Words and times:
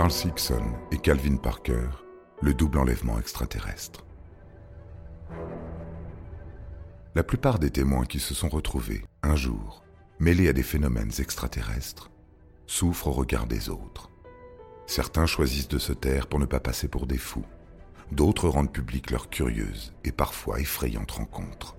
Charles 0.00 0.28
Hickson 0.28 0.64
et 0.92 0.96
Calvin 0.96 1.36
Parker, 1.36 1.90
le 2.40 2.54
double 2.54 2.78
enlèvement 2.78 3.18
extraterrestre. 3.18 4.06
La 7.14 7.22
plupart 7.22 7.58
des 7.58 7.68
témoins 7.68 8.06
qui 8.06 8.18
se 8.18 8.32
sont 8.32 8.48
retrouvés, 8.48 9.04
un 9.22 9.36
jour, 9.36 9.84
mêlés 10.18 10.48
à 10.48 10.54
des 10.54 10.62
phénomènes 10.62 11.12
extraterrestres, 11.18 12.10
souffrent 12.66 13.08
au 13.08 13.12
regard 13.12 13.46
des 13.46 13.68
autres. 13.68 14.10
Certains 14.86 15.26
choisissent 15.26 15.68
de 15.68 15.78
se 15.78 15.92
taire 15.92 16.28
pour 16.28 16.38
ne 16.38 16.46
pas 16.46 16.60
passer 16.60 16.88
pour 16.88 17.06
des 17.06 17.18
fous. 17.18 17.44
D'autres 18.10 18.48
rendent 18.48 18.72
publiques 18.72 19.10
leurs 19.10 19.28
curieuses 19.28 19.92
et 20.04 20.12
parfois 20.12 20.60
effrayantes 20.60 21.10
rencontres. 21.10 21.76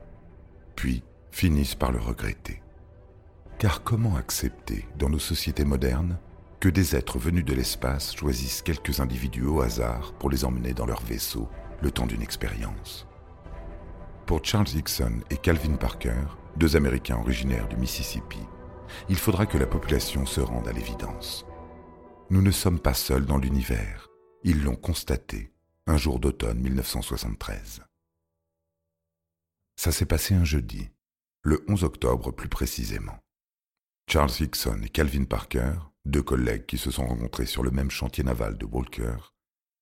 Puis 0.76 1.02
finissent 1.32 1.74
par 1.74 1.92
le 1.92 1.98
regretter. 1.98 2.62
Car 3.58 3.82
comment 3.84 4.16
accepter, 4.16 4.88
dans 5.00 5.10
nos 5.10 5.18
sociétés 5.18 5.66
modernes, 5.66 6.20
que 6.62 6.70
des 6.70 6.96
êtres 6.96 7.18
venus 7.18 7.44
de 7.44 7.56
l'espace 7.56 8.16
choisissent 8.16 8.62
quelques 8.62 9.00
individus 9.00 9.46
au 9.46 9.62
hasard 9.62 10.14
pour 10.20 10.30
les 10.30 10.46
emmener 10.46 10.76
dans 10.76 10.86
leur 10.86 11.02
vaisseau 11.02 11.50
le 11.82 11.90
temps 11.90 12.06
d'une 12.06 12.22
expérience. 12.22 13.08
Pour 14.28 14.46
Charles 14.46 14.70
Hickson 14.70 15.22
et 15.32 15.38
Calvin 15.38 15.76
Parker, 15.76 16.22
deux 16.58 16.76
Américains 16.76 17.18
originaires 17.18 17.68
du 17.68 17.78
Mississippi, 17.78 18.38
il 19.10 19.16
faudra 19.16 19.48
que 19.48 19.58
la 19.58 19.66
population 19.66 20.28
se 20.28 20.40
rende 20.40 20.68
à 20.68 20.72
l'évidence. 20.72 21.48
Nous 22.30 22.44
ne 22.44 22.52
sommes 22.52 22.80
pas 22.80 22.94
seuls 22.94 23.26
dans 23.26 23.40
l'univers, 23.40 24.08
ils 24.44 24.64
l'ont 24.64 24.76
constaté 24.76 25.52
un 25.88 25.98
jour 25.98 26.20
d'automne 26.20 26.60
1973. 26.60 27.82
Ça 29.78 29.92
s'est 29.92 30.06
passé 30.06 30.36
un 30.36 30.46
jeudi, 30.46 30.92
le 31.42 31.66
11 31.68 31.86
octobre 31.86 32.32
plus 32.32 32.50
précisément. 32.50 33.18
Charles 34.08 34.32
Hickson 34.40 34.80
et 34.84 34.90
Calvin 34.90 35.24
Parker 35.24 35.74
deux 36.06 36.24
collègues 36.24 36.66
qui 36.66 36.78
se 36.78 36.92
sont 36.92 37.06
rencontrés 37.06 37.46
sur 37.46 37.64
le 37.64 37.72
même 37.72 37.92
chantier 37.92 38.24
naval 38.24 38.58
de 38.58 38.66
Walker, 38.66 39.18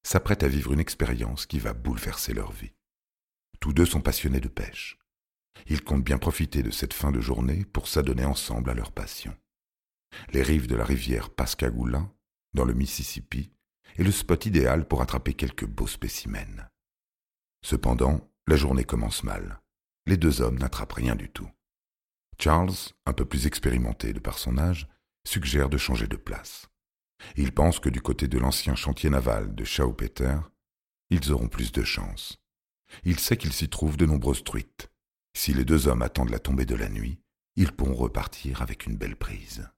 s'apprêtent 0.03 0.43
à 0.43 0.47
vivre 0.47 0.73
une 0.73 0.79
expérience 0.79 1.45
qui 1.45 1.59
va 1.59 1.73
bouleverser 1.73 2.33
leur 2.33 2.51
vie. 2.51 2.73
Tous 3.59 3.73
deux 3.73 3.85
sont 3.85 4.01
passionnés 4.01 4.39
de 4.39 4.47
pêche. 4.47 4.97
Ils 5.67 5.83
comptent 5.83 6.03
bien 6.03 6.17
profiter 6.17 6.63
de 6.63 6.71
cette 6.71 6.93
fin 6.93 7.11
de 7.11 7.19
journée 7.19 7.65
pour 7.65 7.87
s'adonner 7.87 8.25
ensemble 8.25 8.69
à 8.69 8.73
leur 8.73 8.91
passion. 8.91 9.35
Les 10.31 10.41
rives 10.41 10.67
de 10.67 10.75
la 10.75 10.85
rivière 10.85 11.29
Pascagoula, 11.29 12.09
dans 12.53 12.65
le 12.65 12.73
Mississippi, 12.73 13.51
est 13.97 14.03
le 14.03 14.11
spot 14.11 14.45
idéal 14.45 14.87
pour 14.87 15.01
attraper 15.01 15.33
quelques 15.33 15.65
beaux 15.65 15.87
spécimens. 15.87 16.69
Cependant, 17.61 18.31
la 18.47 18.55
journée 18.55 18.85
commence 18.85 19.23
mal. 19.23 19.61
Les 20.05 20.17
deux 20.17 20.41
hommes 20.41 20.57
n'attrapent 20.57 20.93
rien 20.93 21.15
du 21.15 21.29
tout. 21.29 21.49
Charles, 22.39 22.73
un 23.05 23.13
peu 23.13 23.25
plus 23.25 23.45
expérimenté 23.45 24.13
de 24.13 24.19
par 24.19 24.39
son 24.39 24.57
âge, 24.57 24.87
suggère 25.29 25.69
de 25.69 25.77
changer 25.77 26.07
de 26.07 26.15
place. 26.17 26.67
Il 27.35 27.51
pense 27.51 27.79
que 27.79 27.89
du 27.89 28.01
côté 28.01 28.27
de 28.27 28.39
l'ancien 28.39 28.73
chantier 28.73 29.11
naval 29.11 29.53
de 29.53 29.63
Schaupeter, 29.63 30.39
ils 31.11 31.31
auront 31.31 31.47
plus 31.47 31.71
de 31.71 31.83
chance. 31.83 32.39
Il 33.03 33.19
sait 33.19 33.37
qu'il 33.37 33.53
s'y 33.53 33.69
trouve 33.69 33.95
de 33.95 34.07
nombreuses 34.07 34.43
truites. 34.43 34.89
Si 35.35 35.53
les 35.53 35.65
deux 35.65 35.87
hommes 35.87 36.01
attendent 36.01 36.31
la 36.31 36.39
tombée 36.39 36.65
de 36.65 36.73
la 36.73 36.89
nuit, 36.89 37.21
ils 37.55 37.71
pourront 37.71 37.93
repartir 37.93 38.63
avec 38.63 38.87
une 38.87 38.97
belle 38.97 39.15
prise. 39.15 39.69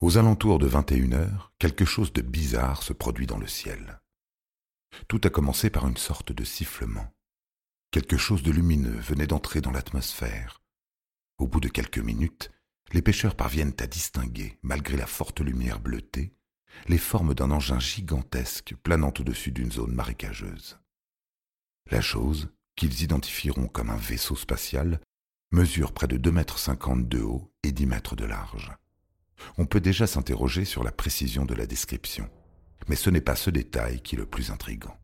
Aux 0.00 0.18
alentours 0.18 0.58
de 0.58 0.66
21 0.66 1.12
heures, 1.12 1.54
quelque 1.58 1.86
chose 1.86 2.12
de 2.12 2.20
bizarre 2.20 2.82
se 2.82 2.92
produit 2.92 3.26
dans 3.26 3.38
le 3.38 3.46
ciel. 3.46 4.02
Tout 5.08 5.22
a 5.24 5.30
commencé 5.30 5.70
par 5.70 5.88
une 5.88 5.96
sorte 5.96 6.32
de 6.32 6.44
sifflement. 6.44 7.14
Quelque 7.92 8.18
chose 8.18 8.42
de 8.42 8.50
lumineux 8.50 9.00
venait 9.00 9.26
d'entrer 9.26 9.62
dans 9.62 9.72
l'atmosphère. 9.72 10.60
Au 11.38 11.46
bout 11.46 11.60
de 11.60 11.68
quelques 11.68 11.98
minutes, 11.98 12.50
les 12.92 13.02
pêcheurs 13.02 13.34
parviennent 13.34 13.74
à 13.80 13.86
distinguer, 13.86 14.58
malgré 14.62 14.96
la 14.96 15.06
forte 15.06 15.40
lumière 15.40 15.80
bleutée, 15.80 16.34
les 16.88 16.98
formes 16.98 17.34
d'un 17.34 17.50
engin 17.50 17.78
gigantesque 17.78 18.74
planant 18.82 19.12
au-dessus 19.18 19.50
d'une 19.50 19.72
zone 19.72 19.92
marécageuse. 19.92 20.78
La 21.90 22.00
chose, 22.00 22.50
qu'ils 22.76 23.02
identifieront 23.02 23.68
comme 23.68 23.90
un 23.90 23.96
vaisseau 23.96 24.36
spatial, 24.36 25.00
mesure 25.52 25.92
près 25.92 26.08
de 26.08 26.18
2,50 26.18 26.32
mètres 26.32 27.08
de 27.08 27.20
haut 27.20 27.52
et 27.62 27.72
10 27.72 27.86
mètres 27.86 28.16
de 28.16 28.24
large. 28.24 28.72
On 29.58 29.66
peut 29.66 29.80
déjà 29.80 30.06
s'interroger 30.06 30.64
sur 30.64 30.82
la 30.82 30.92
précision 30.92 31.44
de 31.44 31.54
la 31.54 31.66
description, 31.66 32.28
mais 32.88 32.96
ce 32.96 33.10
n'est 33.10 33.20
pas 33.20 33.36
ce 33.36 33.50
détail 33.50 34.00
qui 34.00 34.14
est 34.14 34.18
le 34.18 34.26
plus 34.26 34.50
intrigant. 34.50 34.96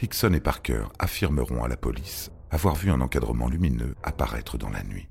Hickson 0.00 0.32
et 0.34 0.40
Parker 0.40 0.84
affirmeront 0.98 1.64
à 1.64 1.68
la 1.68 1.76
police 1.76 2.30
avoir 2.50 2.74
vu 2.74 2.90
un 2.90 3.00
encadrement 3.00 3.48
lumineux 3.48 3.94
apparaître 4.02 4.58
dans 4.58 4.70
la 4.70 4.82
nuit. 4.82 5.08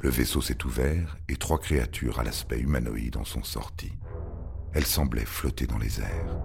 Le 0.00 0.10
vaisseau 0.10 0.40
s'est 0.40 0.64
ouvert 0.64 1.16
et 1.28 1.36
trois 1.36 1.58
créatures 1.58 2.18
à 2.18 2.24
l'aspect 2.24 2.58
humanoïde 2.58 3.16
en 3.16 3.24
sont 3.24 3.42
sorties. 3.42 3.98
Elles 4.72 4.86
semblaient 4.86 5.24
flotter 5.24 5.66
dans 5.66 5.78
les 5.78 6.00
airs. 6.00 6.40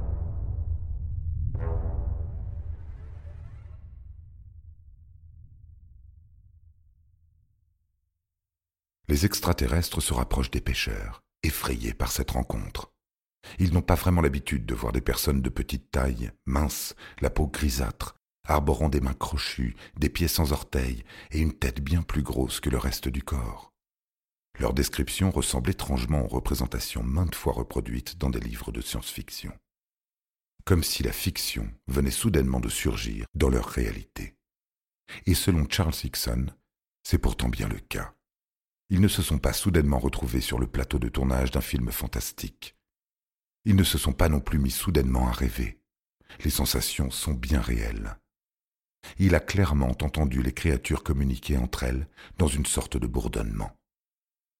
Les 9.09 9.25
extraterrestres 9.25 10.01
se 10.01 10.13
rapprochent 10.13 10.51
des 10.51 10.61
pêcheurs, 10.61 11.23
effrayés 11.41 11.95
par 11.95 12.11
cette 12.11 12.29
rencontre. 12.29 12.93
Ils 13.57 13.73
n'ont 13.73 13.81
pas 13.81 13.95
vraiment 13.95 14.21
l'habitude 14.21 14.67
de 14.67 14.75
voir 14.75 14.93
des 14.93 15.01
personnes 15.01 15.41
de 15.41 15.49
petite 15.49 15.89
taille, 15.89 16.31
minces, 16.45 16.95
la 17.19 17.31
peau 17.31 17.47
grisâtre, 17.47 18.18
arborant 18.45 18.89
des 18.89 19.01
mains 19.01 19.13
crochues, 19.13 19.75
des 19.97 20.09
pieds 20.09 20.27
sans 20.27 20.51
orteils 20.51 21.03
et 21.31 21.39
une 21.39 21.53
tête 21.53 21.81
bien 21.81 22.01
plus 22.01 22.23
grosse 22.23 22.59
que 22.59 22.69
le 22.69 22.77
reste 22.77 23.07
du 23.07 23.23
corps. 23.23 23.73
Leur 24.59 24.73
description 24.73 25.31
ressemble 25.31 25.69
étrangement 25.69 26.25
aux 26.25 26.27
représentations 26.27 27.03
maintes 27.03 27.35
fois 27.35 27.53
reproduites 27.53 28.17
dans 28.17 28.29
des 28.29 28.41
livres 28.41 28.71
de 28.71 28.81
science-fiction. 28.81 29.53
Comme 30.65 30.83
si 30.83 31.01
la 31.03 31.13
fiction 31.13 31.71
venait 31.87 32.11
soudainement 32.11 32.59
de 32.59 32.69
surgir 32.69 33.25
dans 33.33 33.49
leur 33.49 33.65
réalité. 33.65 34.35
Et 35.25 35.33
selon 35.33 35.65
Charles 35.69 35.95
Hickson, 36.03 36.47
c'est 37.03 37.17
pourtant 37.17 37.49
bien 37.49 37.67
le 37.69 37.79
cas. 37.79 38.13
Ils 38.89 39.01
ne 39.01 39.07
se 39.07 39.21
sont 39.21 39.39
pas 39.39 39.53
soudainement 39.53 39.99
retrouvés 39.99 40.41
sur 40.41 40.59
le 40.59 40.67
plateau 40.67 40.99
de 40.99 41.09
tournage 41.09 41.51
d'un 41.51 41.61
film 41.61 41.91
fantastique. 41.91 42.75
Ils 43.65 43.75
ne 43.75 43.83
se 43.83 43.97
sont 43.97 44.13
pas 44.13 44.29
non 44.29 44.39
plus 44.39 44.59
mis 44.59 44.71
soudainement 44.71 45.27
à 45.27 45.31
rêver. 45.31 45.79
Les 46.43 46.49
sensations 46.49 47.11
sont 47.11 47.33
bien 47.33 47.61
réelles. 47.61 48.17
Il 49.17 49.35
a 49.35 49.39
clairement 49.39 49.89
entendu 49.89 50.41
les 50.41 50.51
créatures 50.51 51.03
communiquer 51.03 51.57
entre 51.57 51.83
elles 51.83 52.07
dans 52.37 52.47
une 52.47 52.65
sorte 52.65 52.97
de 52.97 53.07
bourdonnement. 53.07 53.71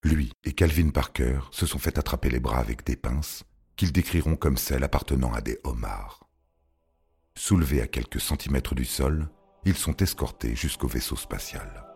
Lui 0.02 0.32
et 0.44 0.52
Calvin 0.52 0.90
Parker 0.90 1.40
se 1.50 1.66
sont 1.66 1.78
fait 1.78 1.98
attraper 1.98 2.30
les 2.30 2.40
bras 2.40 2.58
avec 2.58 2.84
des 2.84 2.96
pinces 2.96 3.44
qu'ils 3.76 3.92
décriront 3.92 4.36
comme 4.36 4.56
celles 4.56 4.84
appartenant 4.84 5.32
à 5.32 5.40
des 5.40 5.58
homards. 5.64 6.28
Soulevés 7.34 7.82
à 7.82 7.86
quelques 7.86 8.20
centimètres 8.20 8.74
du 8.74 8.84
sol, 8.84 9.30
ils 9.64 9.76
sont 9.76 9.96
escortés 9.96 10.56
jusqu'au 10.56 10.88
vaisseau 10.88 11.16
spatial. 11.16 11.89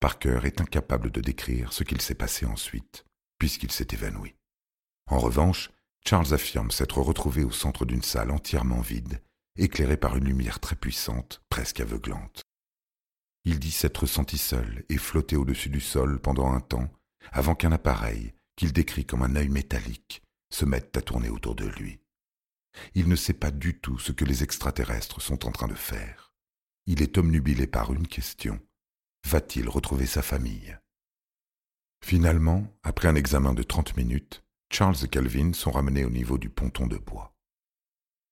Parker 0.00 0.40
est 0.44 0.60
incapable 0.60 1.10
de 1.10 1.20
décrire 1.20 1.72
ce 1.72 1.82
qu'il 1.82 2.00
s'est 2.00 2.14
passé 2.14 2.46
ensuite, 2.46 3.04
puisqu'il 3.38 3.72
s'est 3.72 3.88
évanoui. 3.92 4.36
En 5.10 5.18
revanche, 5.18 5.70
Charles 6.06 6.32
affirme 6.32 6.70
s'être 6.70 7.00
retrouvé 7.00 7.42
au 7.42 7.50
centre 7.50 7.84
d'une 7.84 8.02
salle 8.02 8.30
entièrement 8.30 8.80
vide, 8.80 9.20
éclairée 9.56 9.96
par 9.96 10.16
une 10.16 10.24
lumière 10.24 10.60
très 10.60 10.76
puissante, 10.76 11.42
presque 11.48 11.80
aveuglante. 11.80 12.42
Il 13.44 13.58
dit 13.58 13.72
s'être 13.72 14.06
senti 14.06 14.38
seul 14.38 14.84
et 14.88 14.98
flotter 14.98 15.36
au-dessus 15.36 15.70
du 15.70 15.80
sol 15.80 16.20
pendant 16.20 16.52
un 16.52 16.60
temps, 16.60 16.90
avant 17.32 17.54
qu'un 17.54 17.72
appareil, 17.72 18.34
qu'il 18.56 18.72
décrit 18.72 19.04
comme 19.04 19.22
un 19.22 19.36
œil 19.36 19.48
métallique, 19.48 20.22
se 20.50 20.64
mette 20.64 20.96
à 20.96 21.02
tourner 21.02 21.28
autour 21.28 21.54
de 21.54 21.66
lui. 21.66 22.00
Il 22.94 23.08
ne 23.08 23.16
sait 23.16 23.34
pas 23.34 23.50
du 23.50 23.78
tout 23.80 23.98
ce 23.98 24.12
que 24.12 24.24
les 24.24 24.44
extraterrestres 24.44 25.20
sont 25.20 25.46
en 25.46 25.50
train 25.50 25.68
de 25.68 25.74
faire. 25.74 26.32
Il 26.86 27.02
est 27.02 27.18
omnubilé 27.18 27.66
par 27.66 27.92
une 27.92 28.06
question 28.06 28.60
va-t-il 29.28 29.68
retrouver 29.68 30.06
sa 30.06 30.22
famille? 30.22 30.78
Finalement, 32.02 32.66
après 32.82 33.08
un 33.08 33.14
examen 33.14 33.52
de 33.52 33.62
trente 33.62 33.94
minutes, 33.94 34.42
Charles 34.72 35.04
et 35.04 35.08
Calvin 35.08 35.52
sont 35.52 35.70
ramenés 35.70 36.06
au 36.06 36.10
niveau 36.10 36.38
du 36.38 36.48
ponton 36.48 36.86
de 36.86 36.96
bois. 36.96 37.36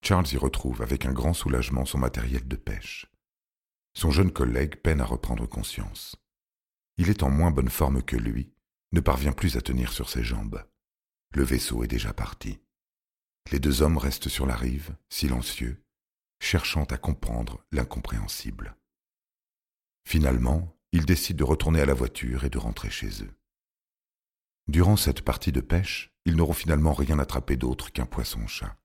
Charles 0.03 0.33
y 0.33 0.39
retrouve 0.39 0.81
avec 0.81 1.05
un 1.05 1.13
grand 1.13 1.35
soulagement 1.35 1.85
son 1.85 1.99
matériel 1.99 2.49
de 2.49 2.57
pêche. 2.57 3.13
Son 3.93 4.11
jeune 4.11 4.33
collègue 4.33 4.77
peine 4.77 5.03
à 5.03 5.05
reprendre 5.05 5.47
conscience. 5.47 6.17
Il 6.97 7.11
est 7.11 7.23
en 7.23 7.31
moins 7.31 7.51
bonne 7.51 7.69
forme 7.69 8.03
que 8.03 8.17
lui, 8.17 8.55
ne 8.93 9.01
parvient 9.01 9.33
plus 9.33 9.59
à 9.59 9.61
tenir 9.61 9.93
sur 9.93 10.09
ses 10.09 10.25
jambes. 10.25 10.65
Le 11.35 11.45
vaisseau 11.45 11.85
est 11.85 11.89
déjà 11.89 12.15
parti. 12.15 12.59
Les 13.53 13.61
deux 13.61 13.83
hommes 13.83 13.99
restent 13.99 14.31
sur 14.31 14.47
la 14.47 14.57
rive, 14.57 14.97
silencieux, 15.11 15.85
cherchant 16.41 16.85
à 16.85 16.97
comprendre 16.97 17.63
l'incompréhensible. 17.71 18.77
Finalement, 20.07 20.76
ils 20.93 21.07
décident 21.07 21.39
de 21.39 21.45
retourner 21.45 21.81
à 21.81 21.87
la 21.87 21.95
voiture 21.95 22.45
et 22.45 22.51
de 22.51 22.59
rentrer 22.59 22.91
chez 22.91 23.23
eux. 23.23 23.35
Durant 24.69 24.97
cette 24.97 25.23
partie 25.23 25.53
de 25.53 25.61
pêche, 25.61 26.11
ils 26.25 26.35
n'auront 26.35 26.53
finalement 26.53 26.93
rien 26.93 27.19
attrapé 27.19 27.57
d'autre 27.57 27.93
qu'un 27.93 28.07
poisson-chat. 28.07 28.77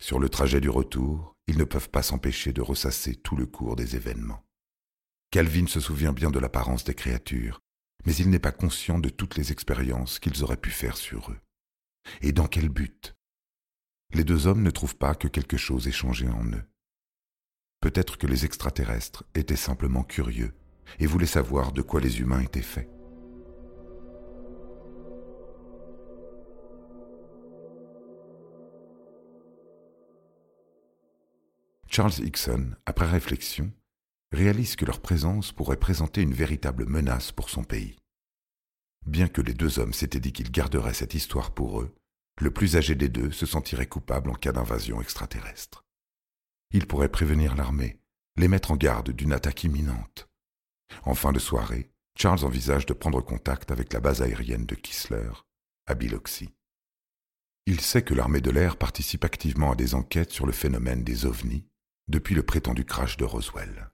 Sur 0.00 0.18
le 0.18 0.28
trajet 0.28 0.60
du 0.60 0.70
retour, 0.70 1.34
ils 1.46 1.58
ne 1.58 1.64
peuvent 1.64 1.90
pas 1.90 2.02
s'empêcher 2.02 2.52
de 2.52 2.62
ressasser 2.62 3.14
tout 3.14 3.36
le 3.36 3.46
cours 3.46 3.76
des 3.76 3.94
événements. 3.94 4.44
Calvin 5.30 5.66
se 5.66 5.80
souvient 5.80 6.12
bien 6.12 6.30
de 6.30 6.38
l'apparence 6.38 6.84
des 6.84 6.94
créatures, 6.94 7.60
mais 8.04 8.14
il 8.14 8.30
n'est 8.30 8.38
pas 8.38 8.52
conscient 8.52 8.98
de 8.98 9.08
toutes 9.08 9.36
les 9.36 9.52
expériences 9.52 10.18
qu'ils 10.18 10.42
auraient 10.42 10.56
pu 10.56 10.70
faire 10.70 10.96
sur 10.96 11.30
eux. 11.30 11.40
Et 12.22 12.32
dans 12.32 12.46
quel 12.46 12.68
but? 12.68 13.14
Les 14.14 14.24
deux 14.24 14.46
hommes 14.46 14.62
ne 14.62 14.70
trouvent 14.70 14.96
pas 14.96 15.14
que 15.14 15.28
quelque 15.28 15.56
chose 15.56 15.88
ait 15.88 15.92
changé 15.92 16.28
en 16.28 16.46
eux. 16.46 16.64
Peut-être 17.80 18.16
que 18.16 18.26
les 18.26 18.44
extraterrestres 18.44 19.24
étaient 19.34 19.56
simplement 19.56 20.04
curieux 20.04 20.54
et 20.98 21.06
voulaient 21.06 21.26
savoir 21.26 21.72
de 21.72 21.82
quoi 21.82 22.00
les 22.00 22.20
humains 22.20 22.40
étaient 22.40 22.62
faits. 22.62 22.88
Charles 31.88 32.20
Hickson, 32.22 32.72
après 32.84 33.06
réflexion, 33.06 33.72
réalise 34.30 34.76
que 34.76 34.84
leur 34.84 35.00
présence 35.00 35.52
pourrait 35.52 35.78
présenter 35.78 36.20
une 36.20 36.34
véritable 36.34 36.84
menace 36.84 37.32
pour 37.32 37.48
son 37.48 37.64
pays. 37.64 37.96
Bien 39.06 39.28
que 39.28 39.40
les 39.40 39.54
deux 39.54 39.78
hommes 39.78 39.94
s'étaient 39.94 40.20
dit 40.20 40.32
qu'ils 40.32 40.50
garderaient 40.50 40.92
cette 40.92 41.14
histoire 41.14 41.52
pour 41.52 41.80
eux, 41.80 41.94
le 42.40 42.50
plus 42.50 42.76
âgé 42.76 42.94
des 42.94 43.08
deux 43.08 43.30
se 43.30 43.46
sentirait 43.46 43.86
coupable 43.86 44.30
en 44.30 44.34
cas 44.34 44.52
d'invasion 44.52 45.00
extraterrestre. 45.00 45.84
Il 46.72 46.86
pourrait 46.86 47.08
prévenir 47.08 47.54
l'armée, 47.54 47.98
les 48.36 48.48
mettre 48.48 48.72
en 48.72 48.76
garde 48.76 49.12
d'une 49.12 49.32
attaque 49.32 49.64
imminente. 49.64 50.25
En 51.04 51.14
fin 51.14 51.32
de 51.32 51.38
soirée, 51.38 51.90
Charles 52.16 52.44
envisage 52.44 52.86
de 52.86 52.94
prendre 52.94 53.20
contact 53.20 53.70
avec 53.70 53.92
la 53.92 54.00
base 54.00 54.22
aérienne 54.22 54.66
de 54.66 54.74
Kissler, 54.74 55.30
à 55.86 55.94
Biloxi. 55.94 56.50
Il 57.66 57.80
sait 57.80 58.02
que 58.02 58.14
l'armée 58.14 58.40
de 58.40 58.50
l'air 58.50 58.76
participe 58.76 59.24
activement 59.24 59.72
à 59.72 59.76
des 59.76 59.94
enquêtes 59.94 60.30
sur 60.30 60.46
le 60.46 60.52
phénomène 60.52 61.02
des 61.02 61.26
ovnis 61.26 61.66
depuis 62.08 62.34
le 62.34 62.44
prétendu 62.44 62.84
crash 62.84 63.16
de 63.16 63.24
Roswell. 63.24 63.90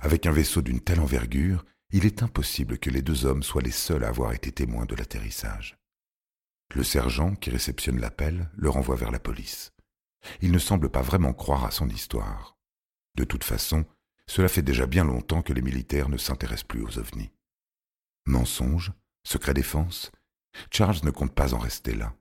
Avec 0.00 0.26
un 0.26 0.32
vaisseau 0.32 0.62
d'une 0.62 0.80
telle 0.80 1.00
envergure, 1.00 1.64
il 1.90 2.06
est 2.06 2.22
impossible 2.22 2.78
que 2.78 2.90
les 2.90 3.02
deux 3.02 3.24
hommes 3.24 3.42
soient 3.42 3.62
les 3.62 3.70
seuls 3.70 4.04
à 4.04 4.08
avoir 4.08 4.32
été 4.32 4.52
témoins 4.52 4.86
de 4.86 4.94
l'atterrissage. 4.94 5.78
Le 6.74 6.84
sergent, 6.84 7.34
qui 7.34 7.50
réceptionne 7.50 8.00
l'appel, 8.00 8.50
le 8.56 8.68
renvoie 8.68 8.96
vers 8.96 9.10
la 9.10 9.18
police. 9.18 9.72
Il 10.42 10.52
ne 10.52 10.58
semble 10.58 10.90
pas 10.90 11.02
vraiment 11.02 11.32
croire 11.32 11.64
à 11.64 11.70
son 11.70 11.88
histoire. 11.88 12.58
De 13.14 13.24
toute 13.24 13.44
façon, 13.44 13.86
cela 14.28 14.48
fait 14.48 14.62
déjà 14.62 14.86
bien 14.86 15.04
longtemps 15.04 15.42
que 15.42 15.52
les 15.52 15.62
militaires 15.62 16.08
ne 16.08 16.18
s'intéressent 16.18 16.68
plus 16.68 16.82
aux 16.82 16.98
ovnis. 16.98 17.32
Mensonge, 18.26 18.92
secret 19.24 19.54
défense, 19.54 20.12
Charles 20.70 21.00
ne 21.02 21.10
compte 21.10 21.34
pas 21.34 21.54
en 21.54 21.58
rester 21.58 21.94
là. 21.94 22.14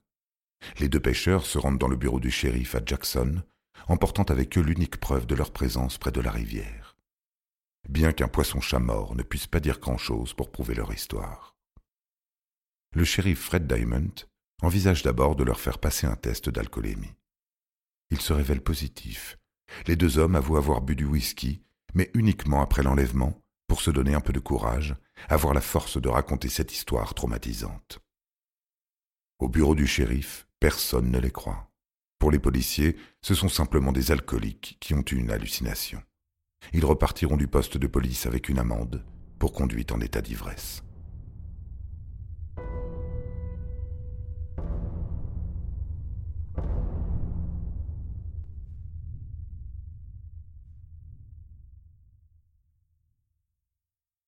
Les 0.79 0.89
deux 0.89 0.99
pêcheurs 0.99 1.45
se 1.45 1.57
rendent 1.57 1.77
dans 1.77 1.87
le 1.87 1.97
bureau 1.97 2.19
du 2.19 2.31
shérif 2.31 2.75
à 2.75 2.81
Jackson, 2.83 3.43
emportant 3.87 4.23
avec 4.23 4.57
eux 4.57 4.61
l'unique 4.61 4.97
preuve 4.97 5.27
de 5.27 5.35
leur 5.35 5.51
présence 5.51 5.97
près 5.97 6.11
de 6.11 6.21
la 6.21 6.31
rivière. 6.31 6.97
Bien 7.89 8.11
qu'un 8.11 8.27
poisson-chat 8.27 8.79
mort 8.79 9.15
ne 9.15 9.23
puisse 9.23 9.47
pas 9.47 9.59
dire 9.59 9.79
grand-chose 9.79 10.33
pour 10.33 10.51
prouver 10.51 10.75
leur 10.75 10.93
histoire. 10.93 11.55
Le 12.95 13.03
shérif 13.03 13.39
Fred 13.39 13.67
Diamond 13.67 14.13
envisage 14.61 15.03
d'abord 15.03 15.35
de 15.35 15.43
leur 15.43 15.59
faire 15.59 15.77
passer 15.77 16.07
un 16.07 16.15
test 16.15 16.49
d'alcoolémie. 16.49 17.13
Il 18.09 18.21
se 18.21 18.33
révèle 18.33 18.61
positif. 18.61 19.37
Les 19.85 19.95
deux 19.95 20.17
hommes 20.17 20.35
avouent 20.35 20.57
avoir 20.57 20.81
bu 20.81 20.95
du 20.95 21.05
whisky, 21.05 21.61
mais 21.93 22.11
uniquement 22.13 22.61
après 22.61 22.83
l'enlèvement, 22.83 23.41
pour 23.67 23.81
se 23.81 23.91
donner 23.91 24.13
un 24.13 24.21
peu 24.21 24.33
de 24.33 24.39
courage, 24.39 24.95
avoir 25.29 25.53
la 25.53 25.61
force 25.61 26.01
de 26.01 26.09
raconter 26.09 26.49
cette 26.49 26.71
histoire 26.71 27.13
traumatisante. 27.13 27.99
Au 29.39 29.49
bureau 29.49 29.75
du 29.75 29.85
shérif, 29.85 30.47
personne 30.59 31.11
ne 31.11 31.19
les 31.19 31.31
croit. 31.31 31.69
Pour 32.19 32.31
les 32.31 32.39
policiers, 32.39 32.97
ce 33.21 33.35
sont 33.35 33.49
simplement 33.49 33.91
des 33.91 34.11
alcooliques 34.11 34.77
qui 34.79 34.93
ont 34.93 35.03
eu 35.11 35.15
une 35.15 35.31
hallucination. 35.31 36.01
Ils 36.73 36.85
repartiront 36.85 37.37
du 37.37 37.47
poste 37.47 37.77
de 37.77 37.87
police 37.87 38.25
avec 38.25 38.49
une 38.49 38.59
amende 38.59 39.05
pour 39.37 39.53
conduite 39.53 39.91
en 39.91 40.01
état 40.01 40.21
d'ivresse. 40.21 40.83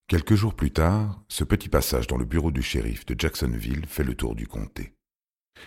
Quelques 0.10 0.34
jours 0.34 0.56
plus 0.56 0.72
tard, 0.72 1.22
ce 1.28 1.44
petit 1.44 1.70
passage 1.70 2.08
dans 2.08 2.18
le 2.18 2.26
bureau 2.26 2.50
du 2.50 2.64
shérif 2.64 3.06
de 3.06 3.16
Jacksonville 3.16 3.86
fait 3.86 4.04
le 4.04 4.16
tour 4.16 4.34
du 4.34 4.48
comté. 4.48 4.96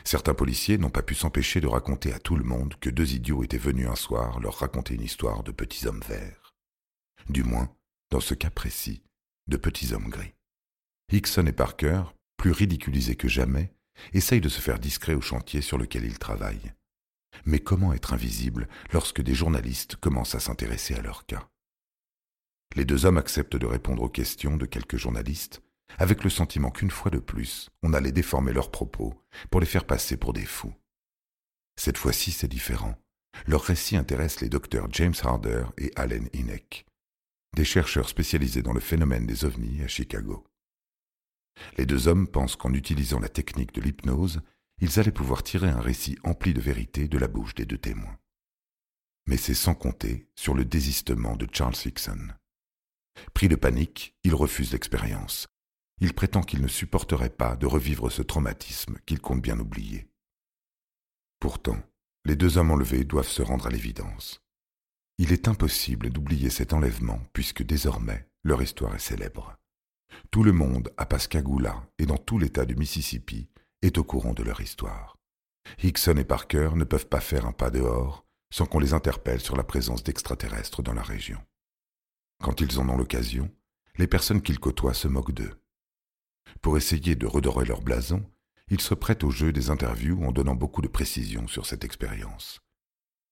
Certains 0.03 0.35
policiers 0.35 0.79
n'ont 0.79 0.91
pas 0.91 1.05
pu 1.05 1.15
s'empêcher 1.15 1.61
de 1.61 1.69
raconter 1.69 2.13
à 2.13 2.19
tout 2.19 2.35
le 2.35 2.43
monde 2.43 2.75
que 2.81 2.91
deux 2.91 3.15
idiots 3.15 3.45
étaient 3.45 3.57
venus 3.57 3.87
un 3.87 3.95
soir 3.95 4.41
leur 4.41 4.59
raconter 4.59 4.95
une 4.95 5.05
histoire 5.05 5.45
de 5.45 5.53
petits 5.53 5.87
hommes 5.87 6.03
verts. 6.09 6.55
Du 7.29 7.45
moins, 7.45 7.73
dans 8.11 8.19
ce 8.19 8.35
cas 8.35 8.51
précis, 8.51 9.05
de 9.47 9.57
petits 9.57 9.93
hommes 9.93 10.09
gris. 10.09 10.35
Hickson 11.13 11.47
et 11.47 11.53
Parker, 11.53 12.03
plus 12.37 12.51
ridiculisés 12.51 13.15
que 13.15 13.29
jamais, 13.29 13.73
essayent 14.13 14.41
de 14.41 14.49
se 14.49 14.61
faire 14.61 14.81
discrets 14.81 15.15
au 15.15 15.21
chantier 15.21 15.61
sur 15.61 15.79
lequel 15.79 16.05
ils 16.05 16.19
travaillent. 16.19 16.73
Mais 17.45 17.61
comment 17.61 17.93
être 17.93 18.13
invisible 18.13 18.67
lorsque 18.93 19.23
des 19.23 19.37
journalistes 19.37 19.95
commencent 19.95 20.35
à 20.35 20.41
s'intéresser 20.41 20.97
à 20.97 21.01
leur 21.01 21.27
cas? 21.27 21.49
Les 22.75 22.85
deux 22.85 23.05
hommes 23.05 23.19
acceptent 23.19 23.57
de 23.57 23.67
répondre 23.67 24.03
aux 24.03 24.09
questions 24.09 24.57
de 24.57 24.67
quelques 24.67 24.97
journalistes, 24.97 25.63
avec 25.99 26.25
le 26.25 26.31
sentiment 26.31 26.71
qu'une 26.71 26.91
fois 26.91 27.11
de 27.11 27.19
plus, 27.19 27.69
on 27.83 27.93
allait 27.93 28.13
déformer 28.13 28.53
leurs 28.53 28.71
propos 28.71 29.15
pour 29.51 29.61
les 29.61 29.67
faire 29.67 29.85
passer 29.85 30.17
pour 30.17 30.33
des 30.33 30.45
fous. 30.45 30.75
Cette 31.77 31.99
fois-ci, 31.99 32.33
c'est 32.33 32.49
différent. 32.49 32.97
Leur 33.47 33.63
récit 33.63 33.97
intéresse 33.97 34.41
les 34.41 34.49
docteurs 34.49 34.89
James 34.91 35.15
Harder 35.23 35.65
et 35.79 35.91
Allen 35.97 36.29
Hynek, 36.33 36.87
des 37.57 37.65
chercheurs 37.65 38.09
spécialisés 38.09 38.63
dans 38.63 38.73
le 38.73 38.81
phénomène 38.81 39.27
des 39.27 39.45
ovnis 39.45 39.83
à 39.83 39.89
Chicago. 39.89 40.45
Les 41.77 41.87
deux 41.87 42.09
hommes 42.09 42.27
pensent 42.29 42.57
qu'en 42.57 42.73
utilisant 42.73 43.21
la 43.21 43.29
technique 43.29 43.75
de 43.75 43.81
l'hypnose, 43.81 44.41
ils 44.81 44.99
allaient 44.99 45.13
pouvoir 45.13 45.43
tirer 45.43 45.69
un 45.69 45.81
récit 45.81 46.19
empli 46.25 46.55
de 46.55 46.61
vérité 46.61 47.09
de 47.09 47.19
la 47.19 47.29
bouche 47.29 47.55
des 47.55 47.67
deux 47.67 47.79
témoins. 47.79 48.19
Mais 49.27 49.37
c'est 49.37 49.55
sans 49.55 49.75
compter 49.75 50.27
sur 50.35 50.55
le 50.55 50.65
désistement 50.65 51.37
de 51.37 51.47
Charles 51.53 51.77
Hickson. 51.85 52.29
Pris 53.35 53.49
de 53.49 53.57
panique, 53.57 54.15
il 54.25 54.35
refuse 54.35 54.73
l'expérience, 54.73 55.49
il 56.03 56.15
prétend 56.15 56.43
qu'il 56.43 56.61
ne 56.61 56.69
supporterait 56.69 57.31
pas 57.31 57.55
de 57.55 57.67
revivre 57.67 58.11
ce 58.11 58.23
traumatisme 58.23 58.99
qu'il 59.07 59.21
compte 59.21 59.41
bien 59.41 59.61
oublier. 59.61 60.09
Pourtant, 61.39 61.79
les 62.25 62.37
deux 62.37 62.59
hommes 62.59 62.73
enlevés 62.73 63.05
doivent 63.05 63.29
se 63.29 63.43
rendre 63.43 63.67
à 63.67 63.71
l'évidence. 63.71 64.43
Il 65.19 65.33
est 65.33 65.47
impossible 65.47 66.11
d'oublier 66.11 66.51
cet 66.51 66.73
enlèvement 66.73 67.21
puisque 67.33 67.63
désormais 67.63 68.29
leur 68.43 68.63
histoire 68.63 68.95
est 68.95 68.99
célèbre. 68.99 69.57
Tout 70.31 70.43
le 70.43 70.53
monde 70.53 70.93
à 70.97 71.07
Pascagoula 71.07 71.89
et 71.99 72.07
dans 72.07 72.19
tout 72.19 72.39
l'État 72.39 72.65
du 72.65 72.75
Mississippi 72.75 73.49
est 73.83 73.99
au 73.99 74.05
courant 74.05 74.35
de 74.35 74.43
leur 74.43 74.61
histoire. 74.61 75.17
Hickson 75.83 76.17
et 76.17 76.25
Parker 76.25 76.71
ne 76.75 76.85
peuvent 76.85 77.09
pas 77.09 77.21
faire 77.21 77.47
un 77.47 77.53
pas 77.53 77.71
dehors 77.71 78.27
sans 78.53 78.67
qu'on 78.67 78.81
les 78.81 78.93
interpelle 78.93 79.41
sur 79.41 79.57
la 79.57 79.65
présence 79.65 80.03
d'extraterrestres 80.03 80.83
dans 80.83 80.95
la 80.95 81.03
région. 81.03 81.39
Quand 82.43 82.61
ils 82.61 82.81
en 82.81 82.89
ont 82.89 82.97
l'occasion, 82.97 83.49
les 83.99 84.09
personnes 84.09 84.43
qu'ils 84.43 84.59
côtoient 84.59 84.95
se 84.95 85.07
moquent 85.07 85.33
d'eux. 85.33 85.63
Pour 86.61 86.77
essayer 86.77 87.15
de 87.15 87.27
redorer 87.27 87.65
leur 87.65 87.83
blason, 87.83 88.29
ils 88.69 88.81
se 88.81 88.95
prêtent 88.95 89.23
au 89.23 89.31
jeu 89.31 89.53
des 89.53 89.71
interviews 89.71 90.25
en 90.25 90.33
donnant 90.33 90.57
beaucoup 90.57 90.83
de 90.83 90.89
précisions 90.89 91.47
sur 91.47 91.67
cette 91.67 91.85
expérience. 91.85 92.61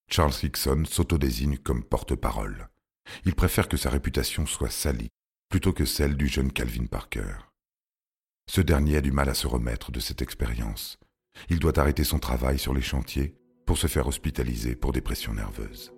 Charles 0.09 0.33
Hickson 0.41 0.83
s'autodésigne 0.87 1.57
comme 1.57 1.83
porte-parole. 1.83 2.69
Il 3.25 3.35
préfère 3.35 3.67
que 3.67 3.77
sa 3.77 3.89
réputation 3.89 4.45
soit 4.45 4.69
salie 4.69 5.09
plutôt 5.49 5.73
que 5.73 5.83
celle 5.83 6.15
du 6.15 6.27
jeune 6.27 6.53
Calvin 6.53 6.85
Parker. 6.85 7.35
Ce 8.49 8.61
dernier 8.61 8.97
a 8.97 9.01
du 9.01 9.11
mal 9.11 9.27
à 9.27 9.33
se 9.33 9.47
remettre 9.47 9.91
de 9.91 9.99
cette 9.99 10.21
expérience. 10.21 10.97
Il 11.49 11.59
doit 11.59 11.77
arrêter 11.77 12.05
son 12.05 12.19
travail 12.19 12.57
sur 12.57 12.73
les 12.73 12.81
chantiers 12.81 13.35
pour 13.65 13.77
se 13.77 13.87
faire 13.87 14.07
hospitaliser 14.07 14.75
pour 14.75 14.93
dépression 14.93 15.33
nerveuse. 15.33 15.91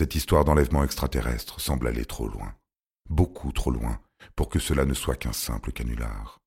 Cette 0.00 0.14
histoire 0.14 0.46
d'enlèvement 0.46 0.82
extraterrestre 0.82 1.60
semble 1.60 1.86
aller 1.86 2.06
trop 2.06 2.26
loin, 2.26 2.54
beaucoup 3.10 3.52
trop 3.52 3.70
loin, 3.70 4.00
pour 4.34 4.48
que 4.48 4.58
cela 4.58 4.86
ne 4.86 4.94
soit 4.94 5.16
qu'un 5.16 5.34
simple 5.34 5.72
canular. 5.72 6.40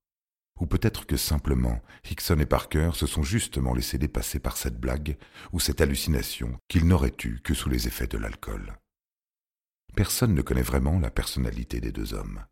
Ou 0.60 0.66
peut-être 0.66 1.06
que 1.06 1.16
simplement 1.16 1.80
Hickson 2.10 2.40
et 2.40 2.46
Parker 2.46 2.90
se 2.94 3.06
sont 3.06 3.22
justement 3.22 3.72
laissés 3.72 3.96
dépasser 3.96 4.40
par 4.40 4.56
cette 4.56 4.80
blague 4.80 5.16
ou 5.52 5.60
cette 5.60 5.80
hallucination 5.80 6.58
qu'ils 6.66 6.88
n'auraient 6.88 7.14
eue 7.22 7.38
que 7.44 7.54
sous 7.54 7.68
les 7.68 7.86
effets 7.86 8.08
de 8.08 8.18
l'alcool. 8.18 8.76
Personne 9.94 10.34
ne 10.34 10.42
connaît 10.42 10.60
vraiment 10.60 10.98
la 10.98 11.12
personnalité 11.12 11.80
des 11.80 11.92
deux 11.92 12.12
hommes. 12.12 12.44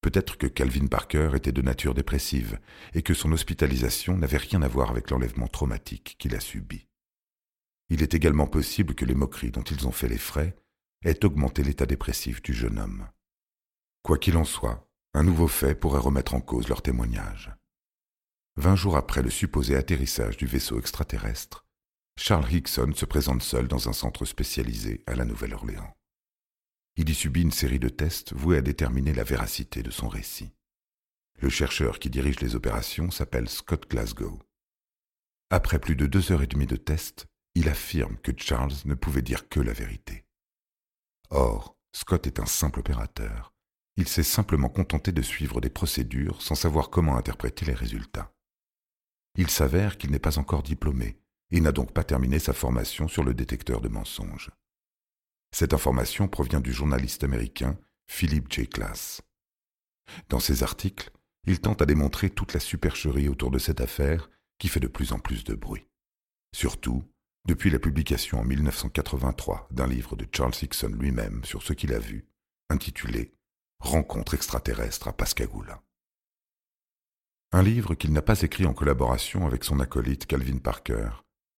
Peut-être 0.00 0.36
que 0.36 0.48
Calvin 0.48 0.88
Parker 0.88 1.30
était 1.36 1.52
de 1.52 1.62
nature 1.62 1.94
dépressive 1.94 2.58
et 2.92 3.02
que 3.02 3.14
son 3.14 3.30
hospitalisation 3.30 4.16
n'avait 4.16 4.38
rien 4.38 4.62
à 4.62 4.68
voir 4.68 4.90
avec 4.90 5.10
l'enlèvement 5.10 5.46
traumatique 5.46 6.16
qu'il 6.18 6.34
a 6.34 6.40
subi. 6.40 6.88
Il 7.90 8.02
est 8.02 8.14
également 8.14 8.46
possible 8.46 8.94
que 8.94 9.04
les 9.04 9.14
moqueries 9.14 9.50
dont 9.50 9.62
ils 9.62 9.86
ont 9.86 9.92
fait 9.92 10.08
les 10.08 10.18
frais 10.18 10.56
aient 11.04 11.24
augmenté 11.24 11.62
l'état 11.62 11.86
dépressif 11.86 12.42
du 12.42 12.54
jeune 12.54 12.78
homme. 12.78 13.08
Quoi 14.02 14.18
qu'il 14.18 14.36
en 14.36 14.44
soit, 14.44 14.88
un 15.12 15.22
nouveau 15.22 15.48
fait 15.48 15.74
pourrait 15.74 16.00
remettre 16.00 16.34
en 16.34 16.40
cause 16.40 16.68
leur 16.68 16.82
témoignage. 16.82 17.52
Vingt 18.56 18.76
jours 18.76 18.96
après 18.96 19.22
le 19.22 19.30
supposé 19.30 19.76
atterrissage 19.76 20.36
du 20.36 20.46
vaisseau 20.46 20.78
extraterrestre, 20.78 21.66
Charles 22.16 22.52
Hickson 22.52 22.92
se 22.94 23.04
présente 23.04 23.42
seul 23.42 23.66
dans 23.66 23.88
un 23.88 23.92
centre 23.92 24.24
spécialisé 24.24 25.02
à 25.06 25.14
la 25.14 25.24
Nouvelle-Orléans. 25.24 25.96
Il 26.96 27.10
y 27.10 27.14
subit 27.14 27.42
une 27.42 27.50
série 27.50 27.80
de 27.80 27.88
tests 27.88 28.32
voués 28.32 28.58
à 28.58 28.62
déterminer 28.62 29.12
la 29.12 29.24
véracité 29.24 29.82
de 29.82 29.90
son 29.90 30.08
récit. 30.08 30.52
Le 31.40 31.48
chercheur 31.48 31.98
qui 31.98 32.10
dirige 32.10 32.38
les 32.38 32.54
opérations 32.54 33.10
s'appelle 33.10 33.48
Scott 33.48 33.90
Glasgow. 33.90 34.40
Après 35.50 35.80
plus 35.80 35.96
de 35.96 36.06
deux 36.06 36.30
heures 36.30 36.42
et 36.42 36.46
demie 36.46 36.68
de 36.68 36.76
tests, 36.76 37.26
il 37.54 37.68
affirme 37.68 38.16
que 38.18 38.32
Charles 38.36 38.74
ne 38.84 38.94
pouvait 38.94 39.22
dire 39.22 39.48
que 39.48 39.60
la 39.60 39.72
vérité. 39.72 40.24
Or, 41.30 41.76
Scott 41.92 42.26
est 42.26 42.40
un 42.40 42.46
simple 42.46 42.80
opérateur. 42.80 43.54
Il 43.96 44.08
s'est 44.08 44.24
simplement 44.24 44.68
contenté 44.68 45.12
de 45.12 45.22
suivre 45.22 45.60
des 45.60 45.70
procédures 45.70 46.42
sans 46.42 46.56
savoir 46.56 46.90
comment 46.90 47.16
interpréter 47.16 47.64
les 47.64 47.74
résultats. 47.74 48.32
Il 49.36 49.48
s'avère 49.48 49.98
qu'il 49.98 50.10
n'est 50.10 50.18
pas 50.18 50.38
encore 50.38 50.62
diplômé 50.62 51.16
et 51.50 51.60
n'a 51.60 51.72
donc 51.72 51.92
pas 51.92 52.04
terminé 52.04 52.38
sa 52.38 52.52
formation 52.52 53.06
sur 53.06 53.22
le 53.22 53.34
détecteur 53.34 53.80
de 53.80 53.88
mensonges. 53.88 54.50
Cette 55.52 55.74
information 55.74 56.26
provient 56.26 56.60
du 56.60 56.72
journaliste 56.72 57.22
américain 57.22 57.78
Philip 58.08 58.52
J. 58.52 58.68
Class. 58.68 59.22
Dans 60.28 60.40
ses 60.40 60.64
articles, 60.64 61.10
il 61.46 61.60
tente 61.60 61.82
à 61.82 61.86
démontrer 61.86 62.30
toute 62.30 62.54
la 62.54 62.60
supercherie 62.60 63.28
autour 63.28 63.50
de 63.50 63.58
cette 63.58 63.80
affaire 63.80 64.30
qui 64.58 64.68
fait 64.68 64.80
de 64.80 64.88
plus 64.88 65.12
en 65.12 65.18
plus 65.20 65.44
de 65.44 65.54
bruit. 65.54 65.86
Surtout, 66.52 67.04
depuis 67.46 67.70
la 67.70 67.78
publication 67.78 68.40
en 68.40 68.44
1983 68.44 69.68
d'un 69.70 69.86
livre 69.86 70.16
de 70.16 70.26
Charles 70.32 70.54
Hickson 70.60 70.94
lui-même 70.98 71.44
sur 71.44 71.62
ce 71.62 71.72
qu'il 71.72 71.92
a 71.92 71.98
vu, 71.98 72.26
intitulé 72.70 73.34
Rencontre 73.80 74.34
extraterrestre 74.34 75.08
à 75.08 75.12
Pascagoula. 75.12 75.82
Un 77.52 77.62
livre 77.62 77.94
qu'il 77.94 78.12
n'a 78.12 78.22
pas 78.22 78.40
écrit 78.40 78.64
en 78.64 78.72
collaboration 78.72 79.46
avec 79.46 79.62
son 79.62 79.78
acolyte 79.78 80.26
Calvin 80.26 80.56
Parker, 80.56 81.10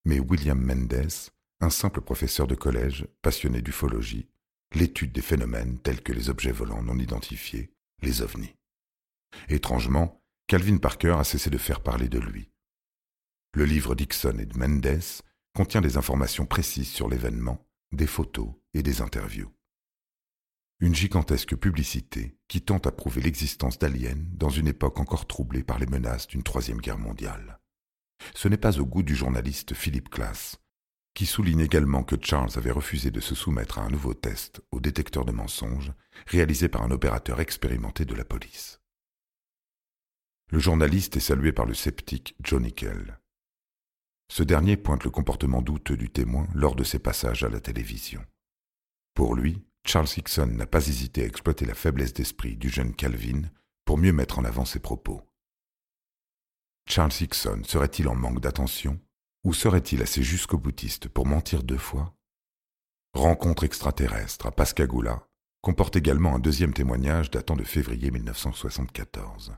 mais 0.04 0.18
William 0.18 0.60
Mendes, 0.60 1.30
un 1.60 1.70
simple 1.70 2.00
professeur 2.00 2.48
de 2.48 2.56
collège, 2.56 3.06
passionné 3.22 3.62
d'ufologie, 3.62 4.28
l'étude 4.74 5.12
des 5.12 5.22
phénomènes 5.22 5.78
tels 5.78 6.02
que 6.02 6.12
les 6.12 6.28
objets 6.28 6.52
volants 6.52 6.82
non 6.82 6.98
identifiés, 6.98 7.70
les 8.02 8.22
ovnis. 8.22 8.56
Étrangement, 9.48 10.20
Calvin 10.48 10.78
Parker 10.78 11.16
a 11.18 11.24
cessé 11.24 11.48
de 11.48 11.58
faire 11.58 11.80
parler 11.80 12.08
de 12.08 12.18
lui. 12.18 12.50
Le 13.54 13.64
livre 13.64 13.94
Dixon 13.94 14.38
et 14.38 14.46
de 14.46 14.58
Mendes 14.58 15.22
contient 15.56 15.80
des 15.80 15.96
informations 15.96 16.44
précises 16.44 16.90
sur 16.90 17.08
l'événement, 17.08 17.66
des 17.90 18.06
photos 18.06 18.50
et 18.74 18.82
des 18.82 19.00
interviews. 19.00 19.50
Une 20.80 20.94
gigantesque 20.94 21.56
publicité 21.56 22.36
qui 22.46 22.60
tente 22.60 22.86
à 22.86 22.92
prouver 22.92 23.22
l'existence 23.22 23.78
d'aliens 23.78 24.22
dans 24.34 24.50
une 24.50 24.68
époque 24.68 25.00
encore 25.00 25.26
troublée 25.26 25.64
par 25.64 25.78
les 25.78 25.86
menaces 25.86 26.26
d'une 26.26 26.42
troisième 26.42 26.82
guerre 26.82 26.98
mondiale. 26.98 27.58
Ce 28.34 28.48
n'est 28.48 28.58
pas 28.58 28.78
au 28.78 28.84
goût 28.84 29.02
du 29.02 29.16
journaliste 29.16 29.72
Philippe 29.72 30.10
Class, 30.10 30.60
qui 31.14 31.24
souligne 31.24 31.60
également 31.60 32.04
que 32.04 32.16
Charles 32.22 32.52
avait 32.56 32.70
refusé 32.70 33.10
de 33.10 33.20
se 33.20 33.34
soumettre 33.34 33.78
à 33.78 33.82
un 33.84 33.88
nouveau 33.88 34.12
test 34.12 34.60
au 34.72 34.80
détecteur 34.80 35.24
de 35.24 35.32
mensonges 35.32 35.94
réalisé 36.26 36.68
par 36.68 36.82
un 36.82 36.90
opérateur 36.90 37.40
expérimenté 37.40 38.04
de 38.04 38.14
la 38.14 38.26
police. 38.26 38.82
Le 40.50 40.58
journaliste 40.58 41.16
est 41.16 41.20
salué 41.20 41.52
par 41.52 41.64
le 41.64 41.72
sceptique 41.72 42.36
Johnny 42.42 42.74
Kell. 42.74 43.18
Ce 44.28 44.42
dernier 44.42 44.76
pointe 44.76 45.04
le 45.04 45.10
comportement 45.10 45.62
douteux 45.62 45.96
du 45.96 46.10
témoin 46.10 46.46
lors 46.54 46.74
de 46.74 46.84
ses 46.84 46.98
passages 46.98 47.44
à 47.44 47.48
la 47.48 47.60
télévision. 47.60 48.24
Pour 49.14 49.34
lui, 49.34 49.62
Charles 49.86 50.08
Hickson 50.16 50.46
n'a 50.46 50.66
pas 50.66 50.86
hésité 50.88 51.22
à 51.22 51.26
exploiter 51.26 51.64
la 51.64 51.74
faiblesse 51.74 52.12
d'esprit 52.12 52.56
du 52.56 52.68
jeune 52.68 52.94
Calvin 52.94 53.42
pour 53.84 53.98
mieux 53.98 54.12
mettre 54.12 54.38
en 54.38 54.44
avant 54.44 54.64
ses 54.64 54.80
propos. 54.80 55.22
Charles 56.88 57.12
Hickson 57.20 57.62
serait-il 57.64 58.08
en 58.08 58.14
manque 58.14 58.40
d'attention 58.40 59.00
ou 59.44 59.54
serait-il 59.54 60.02
assez 60.02 60.22
jusqu'au 60.22 60.58
boutiste 60.58 61.08
pour 61.08 61.24
mentir 61.24 61.62
deux 61.62 61.78
fois? 61.78 62.14
Rencontre 63.14 63.64
extraterrestre 63.64 64.46
à 64.46 64.50
Pascagoula 64.50 65.26
comporte 65.62 65.96
également 65.96 66.34
un 66.34 66.38
deuxième 66.38 66.74
témoignage 66.74 67.30
datant 67.30 67.56
de 67.56 67.64
février 67.64 68.10
1974. 68.10 69.56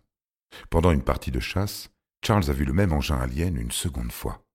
Pendant 0.71 0.91
une 0.91 1.03
partie 1.03 1.31
de 1.31 1.41
chasse, 1.41 1.91
Charles 2.25 2.49
a 2.49 2.53
vu 2.53 2.65
le 2.65 2.73
même 2.73 2.93
engin 2.93 3.19
alien 3.19 3.57
une 3.57 3.71
seconde 3.71 4.13
fois. 4.13 4.48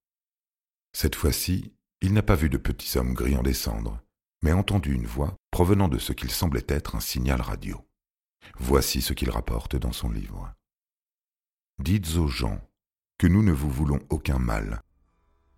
Cette 0.94 1.16
fois-ci, 1.16 1.74
il 2.02 2.14
n'a 2.14 2.22
pas 2.22 2.36
vu 2.36 2.50
de 2.50 2.58
petits 2.58 2.98
hommes 2.98 3.14
gris 3.14 3.36
en 3.36 3.44
descendre, 3.44 4.02
mais 4.42 4.52
entendu 4.52 4.94
une 4.94 5.08
voix 5.08 5.36
provenant 5.52 5.88
de 5.88 5.98
ce 5.98 6.14
qu'il 6.14 6.32
semblait 6.32 6.66
être 6.68 6.96
un 6.96 7.00
signal 7.00 7.42
radio. 7.42 7.86
Voici 8.58 9.02
ce 9.02 9.14
qu'il 9.14 9.30
rapporte 9.30 9.76
dans 9.76 9.92
son 9.92 10.10
livre. 10.10 10.54
Dites 11.80 12.16
aux 12.18 12.28
gens 12.28 12.60
que 13.18 13.28
nous 13.28 13.42
ne 13.42 13.52
vous 13.52 13.70
voulons 13.70 14.02
aucun 14.10 14.38
mal, 14.38 14.82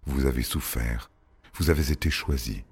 vous 0.06 0.26
avez 0.26 0.44
souffert, 0.44 1.12
vous 1.56 1.70
avez 1.70 1.92
été 1.92 2.10
choisi. 2.10 2.64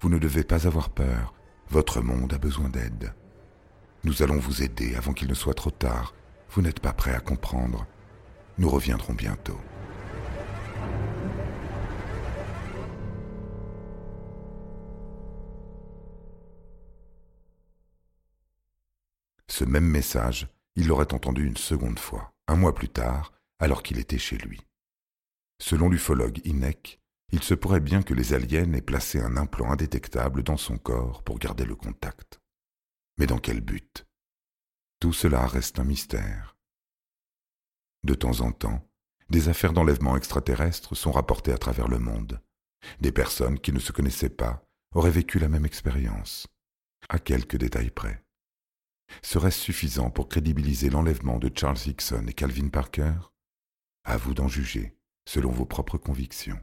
Vous 0.00 0.08
ne 0.08 0.18
devez 0.18 0.42
pas 0.42 0.66
avoir 0.66 0.90
peur, 0.90 1.34
votre 1.68 2.00
monde 2.00 2.32
a 2.32 2.38
besoin 2.38 2.68
d'aide. 2.68 3.14
Nous 4.04 4.22
allons 4.22 4.38
vous 4.38 4.62
aider 4.62 4.96
avant 4.96 5.12
qu'il 5.12 5.28
ne 5.28 5.34
soit 5.34 5.54
trop 5.54 5.70
tard. 5.70 6.14
Vous 6.50 6.62
n'êtes 6.62 6.80
pas 6.80 6.92
prêt 6.92 7.14
à 7.14 7.20
comprendre. 7.20 7.86
Nous 8.58 8.68
reviendrons 8.68 9.14
bientôt. 9.14 9.60
Ce 19.52 19.64
même 19.64 19.84
message, 19.84 20.48
il 20.76 20.86
l'aurait 20.86 21.12
entendu 21.12 21.46
une 21.46 21.58
seconde 21.58 21.98
fois, 21.98 22.32
un 22.48 22.56
mois 22.56 22.74
plus 22.74 22.88
tard, 22.88 23.34
alors 23.58 23.82
qu'il 23.82 23.98
était 23.98 24.16
chez 24.16 24.38
lui. 24.38 24.62
Selon 25.60 25.90
l'ufologue 25.90 26.40
Inek, 26.46 27.02
il 27.32 27.42
se 27.42 27.52
pourrait 27.52 27.80
bien 27.80 28.02
que 28.02 28.14
les 28.14 28.32
aliens 28.32 28.72
aient 28.72 28.80
placé 28.80 29.20
un 29.20 29.36
implant 29.36 29.70
indétectable 29.70 30.42
dans 30.42 30.56
son 30.56 30.78
corps 30.78 31.22
pour 31.22 31.38
garder 31.38 31.66
le 31.66 31.76
contact. 31.76 32.40
Mais 33.18 33.26
dans 33.26 33.36
quel 33.36 33.60
but? 33.60 34.06
Tout 35.00 35.12
cela 35.12 35.46
reste 35.46 35.78
un 35.78 35.84
mystère. 35.84 36.56
De 38.04 38.14
temps 38.14 38.40
en 38.40 38.52
temps, 38.52 38.88
des 39.28 39.50
affaires 39.50 39.74
d'enlèvement 39.74 40.16
extraterrestre 40.16 40.94
sont 40.94 41.12
rapportées 41.12 41.52
à 41.52 41.58
travers 41.58 41.88
le 41.88 41.98
monde. 41.98 42.40
Des 43.00 43.12
personnes 43.12 43.60
qui 43.60 43.74
ne 43.74 43.80
se 43.80 43.92
connaissaient 43.92 44.30
pas 44.30 44.64
auraient 44.94 45.10
vécu 45.10 45.38
la 45.38 45.50
même 45.50 45.66
expérience, 45.66 46.46
à 47.10 47.18
quelques 47.18 47.58
détails 47.58 47.90
près. 47.90 48.24
Serait-ce 49.20 49.58
suffisant 49.58 50.10
pour 50.10 50.28
crédibiliser 50.28 50.88
l'enlèvement 50.88 51.38
de 51.38 51.50
Charles 51.54 51.78
Hickson 51.86 52.24
et 52.26 52.32
Calvin 52.32 52.68
Parker? 52.68 53.14
À 54.04 54.16
vous 54.16 54.34
d'en 54.34 54.48
juger 54.48 54.96
selon 55.26 55.50
vos 55.50 55.66
propres 55.66 55.98
convictions. 55.98 56.58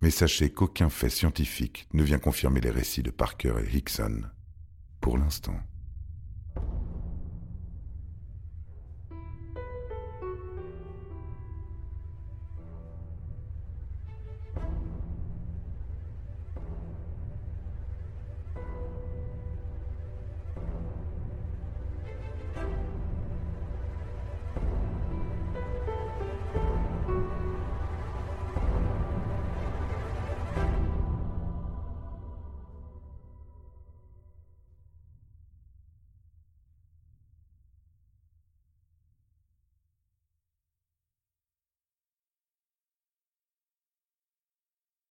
Mais 0.00 0.10
sachez 0.10 0.50
qu'aucun 0.50 0.88
fait 0.88 1.10
scientifique 1.10 1.86
ne 1.92 2.02
vient 2.02 2.18
confirmer 2.18 2.60
les 2.60 2.70
récits 2.70 3.04
de 3.04 3.10
Parker 3.10 3.54
et 3.64 3.76
Hickson, 3.76 4.22
pour 5.00 5.16
l'instant. 5.16 5.60